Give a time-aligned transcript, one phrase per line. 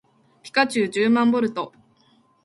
[0.41, 1.73] ピカチュウじゅうまんボルト